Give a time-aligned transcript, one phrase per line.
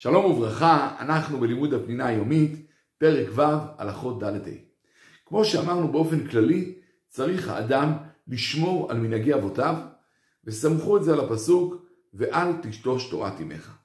[0.00, 2.66] שלום וברכה, אנחנו בלימוד הפנינה היומית,
[2.98, 3.42] פרק ו',
[3.78, 4.50] הלכות ד' ה'.
[5.26, 6.78] כמו שאמרנו באופן כללי,
[7.08, 7.92] צריך האדם
[8.28, 9.74] לשמור על מנהגי אבותיו,
[10.44, 11.74] וסמכו את זה על הפסוק,
[12.14, 13.78] ואל תשתוש תורת אמך.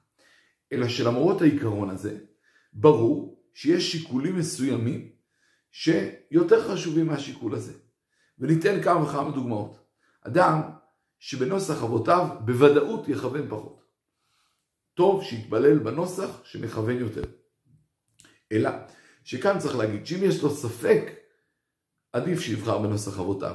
[0.72, 2.18] אלא שלמרות העיקרון הזה,
[2.72, 5.08] ברור שיש שיקולים מסוימים
[5.70, 7.72] שיותר חשובים מהשיקול הזה.
[8.38, 9.78] וניתן כמה וכמה דוגמאות.
[10.22, 10.60] אדם
[11.18, 13.83] שבנוסח אבותיו בוודאות יכוון פחות.
[14.94, 17.24] טוב שיתפלל בנוסח שמכוון יותר.
[18.52, 18.70] אלא
[19.24, 21.10] שכאן צריך להגיד שאם יש לו ספק,
[22.12, 23.54] עדיף שיבחר בנוסח אבותיו.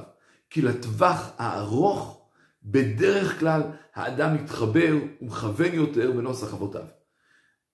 [0.50, 2.30] כי לטווח הארוך,
[2.64, 3.62] בדרך כלל
[3.94, 6.86] האדם מתחבר ומכוון יותר בנוסח אבותיו.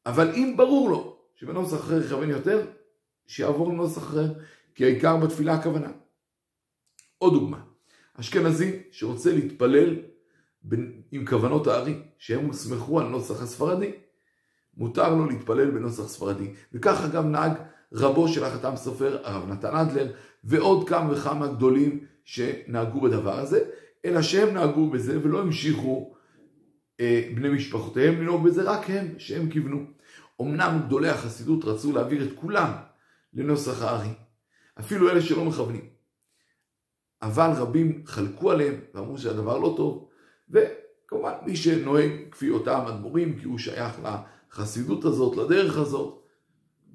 [0.05, 2.65] אבל אם ברור לו שבנוסח אחר יכוון יותר,
[3.27, 4.33] שיעבור לנוסח אחר,
[4.75, 5.91] כי העיקר בתפילה הכוונה.
[7.17, 7.63] עוד דוגמה,
[8.13, 9.95] אשכנזי שרוצה להתפלל
[11.11, 13.91] עם כוונות הארי, שהם הוסמכו על נוסח הספרדי.
[14.77, 16.53] מותר לו להתפלל בנוסח ספרדי.
[16.73, 17.51] וכך אגב נהג
[17.93, 20.11] רבו של החתם סופר, הרב נתן אדלר,
[20.43, 23.59] ועוד כמה וכמה גדולים שנהגו בדבר הזה,
[24.05, 26.15] אלא שהם נהגו בזה ולא המשיכו
[26.99, 29.85] אה, בני משפחותיהם לנהוג בזה, רק הם, שהם כיוונו.
[30.41, 32.71] אמנם גדולי החסידות רצו להעביר את כולם
[33.33, 34.13] לנוסח הארי,
[34.79, 35.89] אפילו אלה שלא מכוונים.
[37.21, 40.09] אבל רבים חלקו עליהם ואמרו שהדבר לא טוב,
[40.49, 43.99] וכמובן מי שנוהג כפי אותם אדמו"רים, כי הוא שייך
[44.51, 46.23] לחסידות הזאת, לדרך הזאת,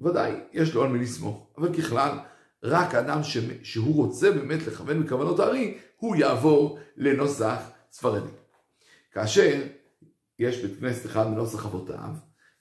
[0.01, 1.47] ודאי יש לו על מי לסמוך.
[1.57, 2.17] אבל ככלל,
[2.63, 3.37] רק האדם ש...
[3.63, 7.59] שהוא רוצה באמת לכוון בכוונות הארי, הוא יעבור לנוסח
[7.91, 8.31] ספרדי.
[9.11, 9.61] כאשר
[10.39, 12.09] יש בית כנסת אחד בנוסח אבותיו,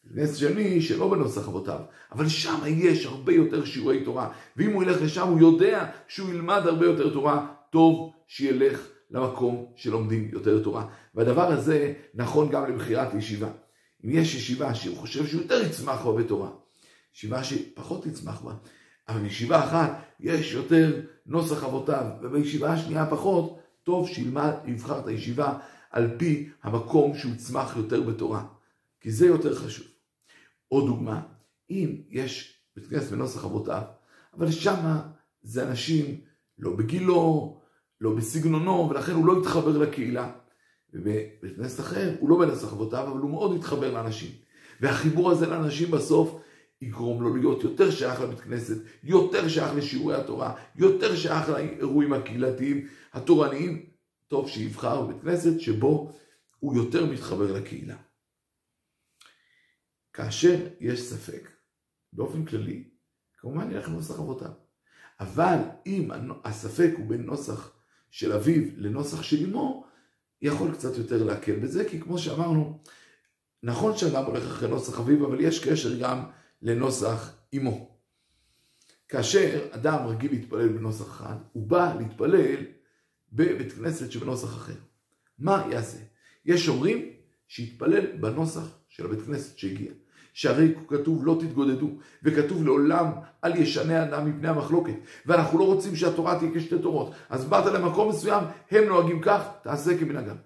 [0.05, 1.81] בית כנסת שני שלא בנוסח אבותיו,
[2.13, 6.63] אבל שם יש הרבה יותר שיעורי תורה, ואם הוא ילך לשם הוא יודע שהוא ילמד
[6.65, 10.87] הרבה יותר תורה, טוב שילך למקום שלומדים יותר תורה.
[11.15, 13.51] והדבר הזה נכון גם לבחירת ישיבה.
[14.05, 16.51] אם יש ישיבה שהוא חושב שהוא יותר יצמח בה בתורה,
[17.15, 18.55] ישיבה שפחות יצמח בה,
[19.09, 25.59] אבל בישיבה אחת יש יותר נוסח אבותיו, ובישיבה השנייה פחות, טוב שילמד, יבחר את הישיבה
[25.91, 28.45] על פי המקום שהוא יצמח יותר בתורה.
[29.01, 29.87] כי זה יותר חשוב.
[30.69, 31.23] עוד דוגמה,
[31.71, 33.83] אם יש בית כנסת בנוסח אבותיו,
[34.35, 35.03] אבל שמה
[35.43, 36.21] זה אנשים
[36.59, 37.60] לא בגילו,
[38.01, 40.33] לא בסגנונו, ולכן הוא לא התחבר לקהילה.
[40.93, 44.31] ובבית כנסת אחר, הוא לא בנסח אבותיו, אבל הוא מאוד התחבר לאנשים.
[44.81, 46.41] והחיבור הזה לאנשים בסוף
[46.83, 52.89] יגרום לו להיות יותר שייך לבית כנסת, יותר שייך לשיעורי התורה, יותר שייך לאירועים הקהילתיים,
[53.13, 53.87] התורניים.
[54.29, 56.13] טוב שיבחר בבית כנסת שבו
[56.59, 57.97] הוא יותר מתחבר לקהילה.
[60.13, 61.51] כאשר יש ספק,
[62.13, 62.85] באופן כללי,
[63.39, 64.51] כמובן ילך לנוסח אבותיו.
[65.21, 66.11] אבל אם
[66.45, 67.80] הספק הוא בין נוסח
[68.11, 69.85] של אביו לנוסח של אמו,
[70.43, 72.79] יכול קצת יותר להקל בזה, כי כמו שאמרנו,
[73.63, 76.25] נכון שאדם הולך אחרי נוסח אביו, אבל יש קשר גם
[76.63, 77.91] לנוסח אמו.
[79.09, 82.65] כאשר אדם רגיל להתפלל בנוסח אחד, הוא בא להתפלל
[83.33, 84.75] בבית כנסת שבנוסח אחר.
[85.39, 85.99] מה יעשה?
[86.45, 87.13] יש אומרים
[87.49, 89.93] שיתפלל בנוסח של הבית כנסת שהגיע.
[90.33, 91.91] שהרי כתוב לא תתגודדו,
[92.23, 93.07] וכתוב לעולם
[93.45, 94.95] אל ישנה אדם מפני המחלוקת,
[95.27, 99.99] ואנחנו לא רוצים שהתורה תהיה כשתי תורות, אז באת למקום מסוים, הם נוהגים כך, תעשה
[99.99, 100.37] כמנהגם.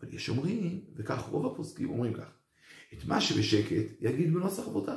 [0.00, 2.28] אבל יש אומרים, וכך רוב הפוסקים אומרים כך,
[2.94, 4.96] את מה שבשקט יגיד בנוסח אבותיו,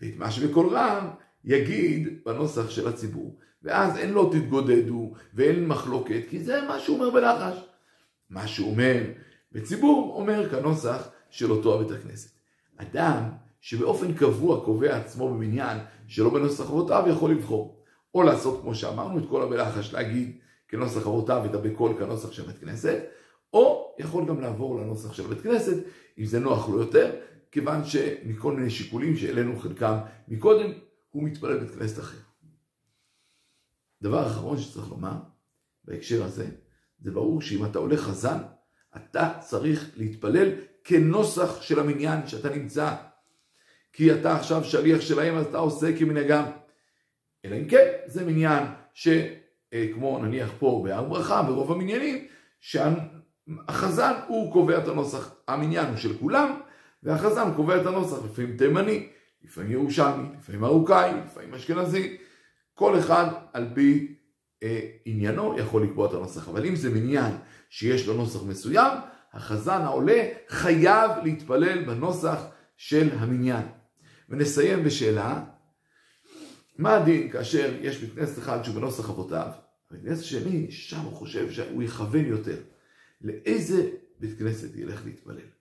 [0.00, 1.08] ואת מה שבקול רם
[1.44, 7.10] יגיד בנוסח של הציבור, ואז אין לא תתגודדו ואין מחלוקת, כי זה מה שהוא אומר
[7.10, 7.58] בלחש.
[8.30, 9.02] מה שהוא אומר
[9.52, 12.35] בציבור אומר כנוסח של אותו הבית הכנסת.
[12.76, 13.22] אדם
[13.60, 17.76] שבאופן קבוע קובע עצמו במניין שלא בנוסח אבותיו יכול לבחור.
[18.14, 20.38] או לעשות כמו שאמרנו את כל המלאכש להגיד
[20.68, 23.04] כנוסח אבותיו את הבקול כנוסח של בית כנסת,
[23.52, 25.76] או יכול גם לעבור לנוסח של בית כנסת
[26.18, 27.16] אם זה נוח לו יותר,
[27.52, 29.98] כיוון שמכל מיני שיקולים שהעלינו חלקם
[30.28, 30.72] מקודם,
[31.10, 32.18] הוא מתפלל בית כנסת אחר.
[34.02, 35.16] דבר אחרון שצריך לומר
[35.84, 36.46] בהקשר הזה,
[36.98, 38.38] זה ברור שאם אתה הולך חזן,
[38.96, 40.52] אתה צריך להתפלל
[40.86, 42.94] כנוסח של המניין שאתה נמצא.
[43.92, 46.44] כי אתה עכשיו שליח שלהם אז אתה עושה כמנהגם.
[47.44, 52.26] אלא אם כן, זה מניין שכמו נניח פה בהר ברכה, ברוב המניינים,
[52.60, 56.60] שהחזן הוא קובע את הנוסח, המניין הוא של כולם,
[57.02, 59.08] והחזן קובע את הנוסח, לפעמים תימני,
[59.44, 62.16] לפעמים ירושלמי, לפעמים מרוקאי, לפעמים אשכנזי,
[62.74, 64.14] כל אחד על פי
[64.62, 66.48] אה, עניינו יכול לקבוע את הנוסח.
[66.48, 67.32] אבל אם זה מניין
[67.70, 68.92] שיש לו נוסח מסוים,
[69.36, 72.40] החזן העולה חייב להתפלל בנוסח
[72.76, 73.66] של המניין.
[74.28, 75.44] ונסיים בשאלה,
[76.78, 79.48] מה הדין כאשר יש בית כנסת אחד שהוא בנוסח אבותיו,
[79.90, 82.56] ובית כנסת שני, שם הוא חושב שהוא יכוון יותר.
[83.20, 83.90] לאיזה
[84.20, 85.55] בית כנסת ילך להתפלל?